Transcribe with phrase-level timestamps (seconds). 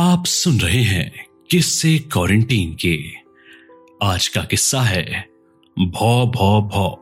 [0.00, 2.98] आप सुन रहे हैं किस्से क्वारंटीन के।
[4.02, 5.28] आज का किस्सा है
[5.78, 6.98] भौ भौ भौ।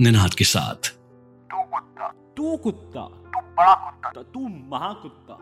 [0.00, 5.38] निनाद के साथ। तू कुत्ता। तू कुत्ता। तू बड़ा कुत्ता। तू महाकुत्ता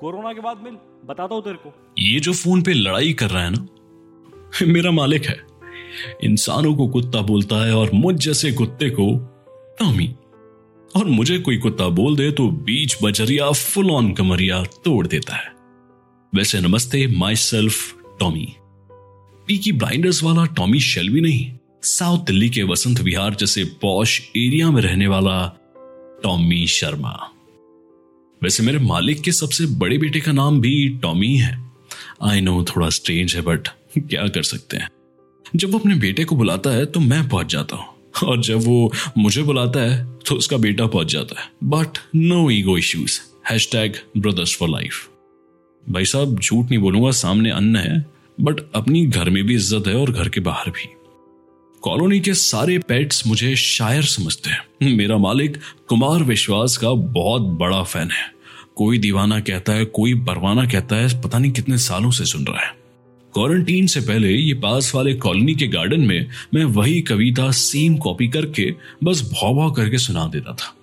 [0.00, 0.72] कोरोना के बाद मिल
[1.04, 3.66] बताता हूँ तेरे को। ये जो फ़ोन पे लड़ाई कर रहा है ना
[4.66, 5.46] मेरा मालिक है।
[6.24, 9.16] इंसानों को कुत्ता बोलता है और मुझ जैसे कुत्ते को
[9.78, 10.14] टॉमी।
[10.96, 15.59] और मुझे कोई कुत्ता बोल दे तो बीच बजरिया फुल ऑन कमरिया तोड़ देता है।
[16.34, 18.54] वैसे नमस्ते myself Tommy
[19.46, 24.82] Peaky Blinders वाला टॉमी शेल्वी नहीं साउथ दिल्ली के वसंत विहार जैसे पॉश एरिया में
[24.82, 25.58] रहने वाला
[26.22, 27.30] टॉमी शर्मा
[28.42, 31.72] वैसे मेरे मालिक के सबसे बड़े बेटे का नाम भी टॉमी है।
[32.22, 34.90] आई नो थोड़ा स्ट्रेंज है बट क्या कर सकते हैं?
[35.56, 38.92] जब वो अपने बेटे को बुलाता है तो मैं पहुँच जाता हूँ। और जब वो
[39.18, 43.20] मुझे बुलाता है तो उसका बेटा पहुँच जाता है। But no ego issues
[43.72, 45.09] hashtag brothers for life
[45.90, 48.04] भाई साहब, झूठ नहीं बोलूँगा, सामने अन्न है
[48.40, 50.88] बट अपनी घर में भी इज़्ज़त है और घर के बाहर भी।
[51.82, 55.56] कॉलोनी के सारे पेट्स मुझे शायर समझते हैं। मेरा मालिक
[55.88, 58.32] कुमार विश्वास का बहुत बड़ा फ़ैन है।
[58.76, 62.66] कोई दीवाना कहता है, कोई परवाना कहता है, पता नहीं कितने सालों से सुन रहा
[62.66, 62.74] है।
[63.34, 68.28] क्वारंटीन से पहले ये पास वाले कॉलोनी के गार्डन में मैं वही कविता सेम कॉपी
[68.28, 68.70] करके
[69.04, 70.74] बस भौ भौ करके सुना देता था।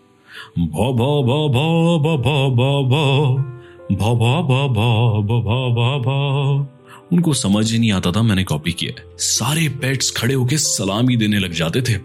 [0.60, 3.57] भौ भौ भौ भौ भौ भौ भौ
[3.92, 6.68] भौ भौ भौ भौ भौ भौ भौ भौ।
[7.12, 11.40] उनको समझ ही नहीं आता था मैंने कॉपी किया सारे पेट्स खड़े होके सलामी देने
[11.40, 11.98] लग जाते थे।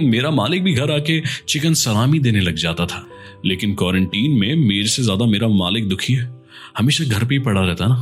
[0.00, 3.04] मेरा मालिक भी घर आके चिकन सलामी देने लग जाता था।
[3.44, 6.30] लेकिन क्वारंटीन में मेरे से ज़्यादा मेरा मालिक दुखी है।
[6.78, 7.94] हमेशा घर पे ही पड़ा रहता ना।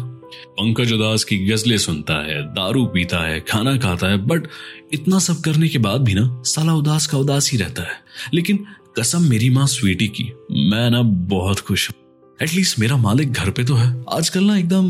[0.59, 4.48] पंकज उदास की गजलें सुनता है, दारू पीता है, खाना खाता है बट
[4.94, 8.00] इतना सब करने के बाद भी ना साला उदास का उदास ही रहता है।
[8.34, 8.64] लेकिन
[8.98, 12.06] कसम मेरी माँ स्वीटी की, मैं ना बहुत खुश हूँ।
[12.42, 14.89] एटलीस्ट मेरा मालिक घर पे तो है। आजकल ना एकदम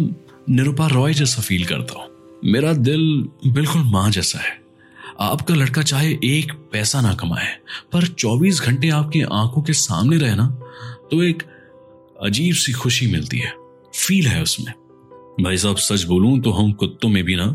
[0.48, 2.08] निरुपा रॉय जैसा फील करता हूँ।
[2.44, 4.60] मेरा दिल बिल्कुल माँ जैसा है।
[5.20, 7.46] आपका लड़का चाहे एक पैसा ना कमाए,
[7.92, 10.46] पर 24 घंटे आपकी आँखों के सामने रहे ना
[11.10, 11.42] तो एक
[12.22, 13.52] अजीब सी खुशी मिलती है।
[13.96, 14.72] फील है उसमें।
[15.44, 17.46] भाई साहब, सच बोलूँ तो हम कुत्तों में भी ना,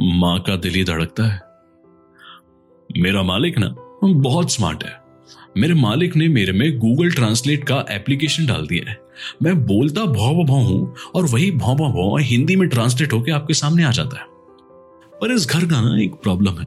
[0.00, 1.40] माँ का दिल ही धड़कता है।
[2.90, 3.74] मेरा मालिक ना
[4.04, 5.05] बहुत स्मार्ट है।
[5.58, 9.00] मेरे मालिक ने मेरे में गूगल ट्रांसलेट का एप्लीकेशन डाल दिया है।
[9.42, 13.54] मैं बोलता भौ भौ हूँ और वही भौ भौ भौ हिंदी में ट्रांसलेट होकर आपके
[13.54, 14.24] सामने आ जाता है।
[15.20, 16.64] पर इस घर का ना एक प्रॉब्लम है।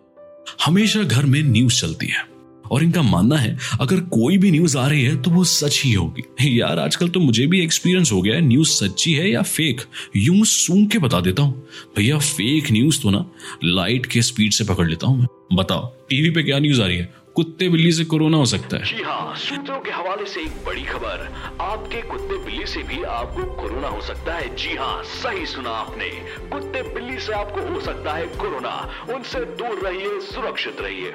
[0.65, 2.39] हमेशा घर में न्यूज़ चलती है।
[2.71, 5.93] और इनका मानना है, अगर कोई भी न्यूज़ आ रही है तो वो सच ही
[5.93, 9.81] होगी। यार, आजकल तो मुझे भी एक्सपीरियंस हो गया है। न्यूज़ सच्ची है या फेक
[10.15, 13.25] यूँ सूंघ के बता देता हूँ। भैया फेक न्यूज़ तो ना
[13.63, 16.97] लाइट के स्पीड से पकड़ लेता हूँ मैं। बताओ टीवी पे क्या न्यूज़ आ रही
[16.97, 17.13] है?
[17.39, 20.83] कुत्ते बिल्ली से कोरोना हो सकता है। जी हाँ सूत्रों के हवाले से एक बड़ी
[20.83, 25.69] खबर। आपके कुत्ते बिल्ली से भी आपको कोरोना हो सकता है। जी हाँ सही सुना
[25.69, 26.09] आपने।
[26.49, 31.13] कुत्ते बिल्ली से आपको हो सकता है कोरोना। उनसे दूर रहिए सुरक्षित रहिए।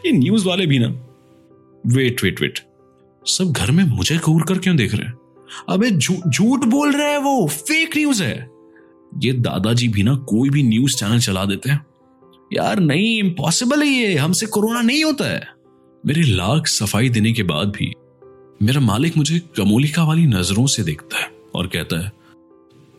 [0.06, 0.88] ये न्यूज़ वाले भी ना।
[1.86, 2.58] वेट वेट वेट
[3.24, 5.14] सब घर में मुझे घूर कर क्यों देख रहे हैं?
[5.68, 8.50] अबे झूठ बोल रहे हैं वो। फेक न्यूज़ है।
[9.18, 11.89] ये दादाजी भी ना कोई भी न्यूज़ चैनल चला देते हैं।
[12.52, 15.48] यार नहीं इम्पॉसिबल है ये। हमसे कोरोना नहीं होता है।
[16.06, 17.92] मेरे लाख सफ़ाई देने के बाद भी
[18.62, 22.12] मेरा मालिक मुझे कमोलिका वाली नज़रों से देखता है और कहता है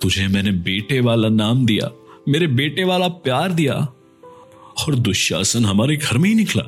[0.01, 1.89] तुझे मैंने बेटे वाला नाम दिया
[2.29, 3.73] मेरे बेटे वाला प्यार दिया
[4.83, 6.63] और दुशासन हमारे घर में ही निकला।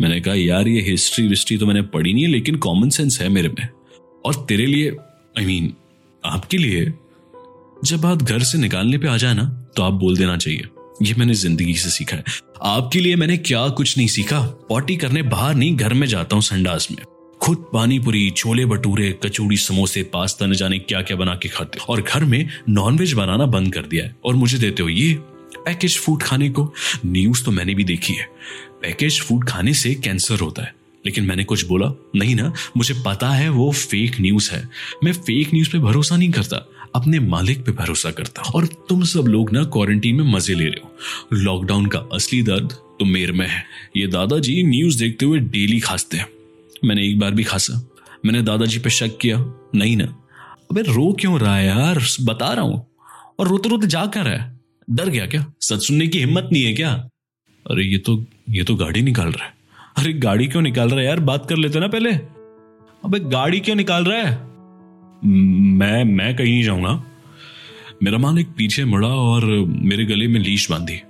[0.00, 3.28] मैंने कहा यार ये हिस्ट्री विस्ट्री तो मैंने पढ़ी नहीं है लेकिन कॉमन सेंस है
[3.28, 3.68] मेरे में।
[4.24, 5.78] और तेरे लिए आई I मीन mean,
[6.24, 6.92] आपके लिए
[7.84, 9.44] जब बात घर से निकालने पे आ जाए ना
[9.76, 10.64] तो आप बोल देना चाहिए।
[11.02, 12.24] ये मैंने ज़िंदगी से सीखा है।
[12.62, 14.40] आपके लिए मैंने क्या कुछ नहीं सीखा?
[14.40, 16.98] पॉटी करने बाहर नहीं, घर में जाता हूँ संडास में।
[17.40, 21.78] खुद पानी पूरी छोले भटूरे, कचौड़ी, समोसे, पास्ता न जाने क्या क्या बना के खाते
[21.88, 25.14] और घर में नॉनवेज बनाना बंद कर दिया है। और मुझे देते हो, ये
[25.64, 26.74] पैकेज फ़ूड खाने को?
[27.06, 28.24] न्यूज़ तो मैंने भी देखी है।
[28.82, 30.74] पैकेज फ़ूड खाने से कैंसर होता है।
[31.06, 34.68] लेकिन मैंने कुछ बोला, नहीं ना, मुझे पता है वो फेक न्यूज़ है।
[35.04, 39.20] मैं फेक न्यूज़ पे भरोसा नहीं करता। अपने मालिक पे भरोसा करता और तुम सब
[39.20, 40.96] लोग ना क्वारंटीन में मज़े ले रहे हो।
[41.32, 43.64] लॉकडाउन का असली दर्द तो मेरे में है।
[43.96, 46.26] ये दादाजी न्यूज़ देखते हुए डेली खासते हैं।
[46.84, 47.88] मैंने एक बार भी खासा।
[48.24, 50.04] मैंने दादाजी पे शक किया। नहीं ना।
[50.70, 52.04] अबे रो क्यों रहा है यार?
[52.22, 52.86] बता रहा हूँ।
[53.38, 54.60] और रोते रोते जा कर रहा है।
[54.90, 55.52] डर गया क्या?
[55.60, 56.92] सच सुनने की हिम्मत नहीं है क्या?
[57.70, 59.54] अरे ये तो ये तो गाड़ी निकाल रहा है।
[59.96, 61.20] अरे गाड़ी क्यों निकाल रहा है यार?
[61.20, 62.12] बात कर लेते ना पहले।
[63.04, 64.55] अबे गाड़ी क्यों निकाल रहा है?
[65.24, 67.04] मैं मैं कहीं नहीं जाऊँगा।
[68.02, 71.02] मेरा मालिक पीछे मुड़ा और मेरे गले में लीश बांधी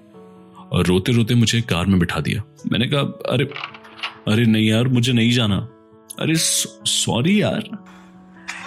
[0.72, 2.42] और रोते रोते मुझे कार में बिठा दिया।
[2.72, 3.44] मैंने कहा, अरे
[4.28, 5.56] अरे नहीं यार, मुझे नहीं जाना।
[6.20, 7.84] अरे, सॉरी यार।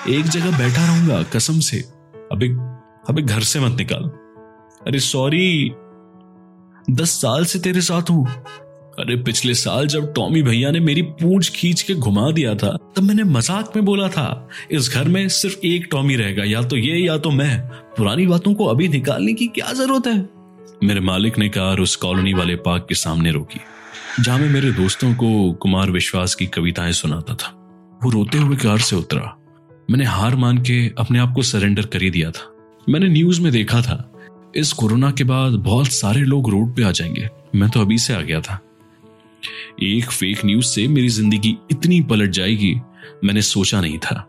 [0.09, 1.77] एक जगह बैठा रहूँगा, कसम से।
[2.31, 2.47] अबे
[3.09, 4.03] अबे घर से मत निकाल।
[4.87, 5.71] अरे, सॉरी।
[6.91, 8.27] दस साल से तेरे साथ हूँ।
[8.99, 13.03] अरे, पिछले साल जब टॉमी भैया ने मेरी पूंछ खींच के घुमा दिया था, तब
[13.03, 16.97] मैंने मज़ाक में बोला था, इस घर में सिर्फ़ एक टॉमी रहेगा, या तो ये,
[16.97, 17.61] या तो मैं।
[17.97, 20.29] पुरानी बातों को अभी निकालने की क्या ज़रूरत है?
[20.83, 23.59] मेरे मालिक ने कार उस कॉलोनी वाले पार्क के सामने रोकी,
[24.23, 27.55] जहाँ मैं मेरे दोस्तों को कुमार विश्वास की कविताएँ सुनाता था।
[28.03, 29.35] वो रोते हुए कार से उतरा।
[29.91, 32.55] मैंने हार मान के अपने आप को सरेंडर कर ही दिया था।
[32.89, 34.11] मैंने न्यूज़ में देखा था,
[34.55, 38.13] इस कोरोना के बाद बहुत सारे लोग रोड पे आ जाएँगे, मैं तो अभी से
[38.13, 38.59] आ गया था।
[39.83, 42.75] एक फेक न्यूज़ से मेरी ज़िंदगी इतनी पलट जाएगी,
[43.23, 44.25] मैंने सोचा नहीं था।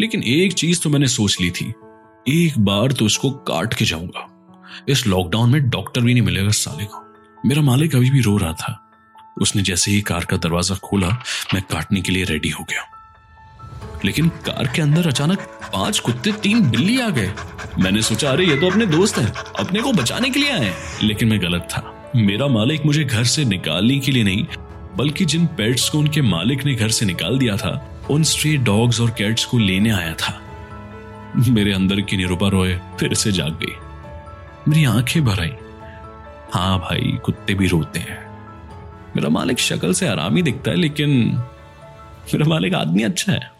[0.00, 1.72] लेकिन एक चीज़ तो मैंने सोच ली थी,
[2.28, 4.34] एक बार तो उसको काट के जाऊँगा।
[4.88, 7.14] इस लॉकडाउन में डॉक्टर भी नहीं मिलेगा साले को।
[7.46, 8.90] मेरा मालिक अभी भी रो रहा था।
[9.40, 11.08] उसने जैसे ही कार का दरवाज़ा खोला,
[11.54, 12.82] मैं काटने के लिए रेडी हो गया।
[14.04, 15.38] लेकिन कार के अंदर अचानक
[15.72, 17.32] पाँच कुत्ते, तीन बिल्ली आ गए।
[17.78, 21.28] मैंने सोचा, अरे, ये तो अपने दोस्त हैं, अपने को बचाने के लिए आए लेकिन
[21.28, 24.46] मैं गलत था। मेरा मालिक मुझे घर से निकालने के लिए नहीं,
[24.96, 29.00] बल्कि जिन पेट्स को उनके मालिक ने घर से निकाल दिया था, उन स्ट्रे डॉग्स
[29.00, 30.42] और कैट्स को लेने आया था।
[31.48, 33.72] मेरे अंदर की निरुपा रोए, फिर से जाग गई।
[34.68, 35.52] मेरी आँखें भर आई।
[36.52, 38.28] हाँ भाई, कुत्ते भी रोते हैं।
[39.16, 41.10] मेरा मालिक शक्ल से आराम ही दिखता है, लेकिन
[42.34, 43.57] मेरा मालिक आदमी अच्छा है।